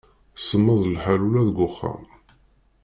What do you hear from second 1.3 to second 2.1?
deg uxxam.